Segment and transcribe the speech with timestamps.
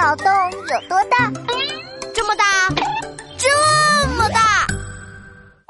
[0.00, 1.30] 脑洞有多大？
[2.14, 2.44] 这么大，
[3.36, 4.66] 这么大！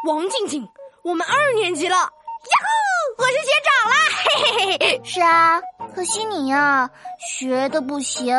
[0.07, 0.65] 王静静，
[1.03, 3.97] 我们二年级了，呀呼，我是学长啦！
[4.23, 5.01] 嘿嘿嘿嘿。
[5.03, 5.61] 是啊，
[5.97, 6.89] 可惜你呀，
[7.19, 8.33] 学的不行，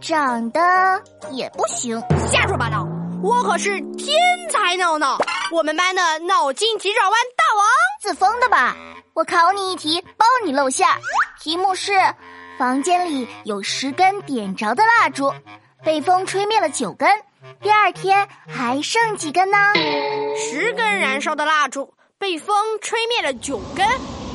[0.00, 0.60] 长得
[1.30, 2.02] 也不行。
[2.28, 2.84] 瞎说八道，
[3.22, 4.18] 我可是天
[4.50, 5.16] 才闹闹，
[5.52, 7.64] 我们班的脑筋急转弯大王。
[8.02, 8.74] 自封的吧？
[9.14, 10.88] 我考你一题，包你露馅。
[11.38, 11.92] 题目是：
[12.58, 15.32] 房间里有十根点着的蜡烛，
[15.84, 17.08] 被风吹灭了九根。
[17.60, 19.58] 第二天还剩几根呢？
[20.36, 23.86] 十根燃烧的蜡烛被风吹灭了九根，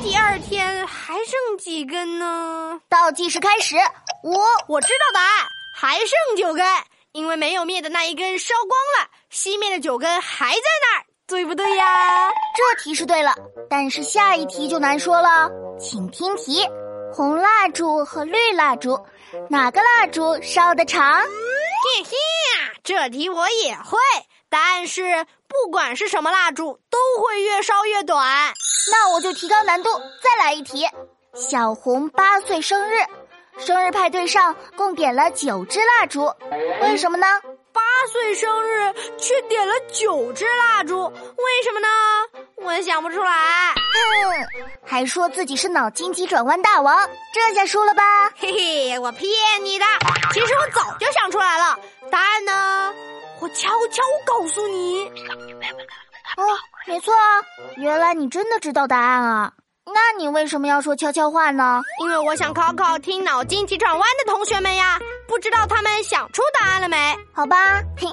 [0.02, 2.80] 第二天还剩几根呢？
[2.88, 3.76] 倒计时开始，
[4.22, 4.32] 五，
[4.68, 6.64] 我知道答案，还剩九根，
[7.10, 12.30] 因为没有灭的那一根烧光了，熄灭的九根还在那儿，对不对呀？
[12.54, 13.34] 这题是对了，
[13.68, 16.66] 但是下一题就难说了，请听题：
[17.14, 18.98] 红蜡烛和绿蜡烛，
[19.50, 21.20] 哪个蜡烛烧得长？
[21.22, 22.10] 嘿嘿。
[22.82, 23.98] 这题我也会，
[24.48, 28.52] 答案是不管是什么蜡烛都会越烧越短。
[28.90, 29.90] 那我就提高难度，
[30.22, 30.88] 再来一题。
[31.34, 32.96] 小红八岁生日，
[33.58, 36.32] 生日派对上共点了九支蜡烛，
[36.80, 37.26] 为什么呢？
[37.72, 41.88] 八岁生日却点了九支蜡烛，为什么呢？
[42.56, 43.74] 我想不出来。
[44.44, 48.02] 哼，还说自己是脑筋急转弯大王，这下输了吧？
[48.36, 49.30] 嘿嘿，我骗
[49.62, 49.84] 你的，
[50.32, 51.78] 其实我早就想出来了。
[52.10, 52.94] 答案呢？
[53.40, 55.08] 我悄悄告诉你。
[56.36, 56.44] 哦，
[56.86, 57.42] 没错啊，
[57.76, 59.52] 原来你真的知道答案啊！
[59.84, 61.82] 那你为什么要说悄悄话呢？
[62.00, 67.16] 因为我想考考听脑筋急转弯的同学们呀，不知道他们想出答案了没？
[67.32, 68.06] 好吧，嘿，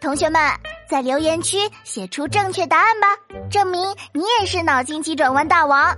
[0.00, 0.40] 同学们
[0.92, 3.16] 在留言区写出正确答案吧，
[3.50, 3.80] 证明
[4.12, 5.96] 你也是脑筋急转弯大王。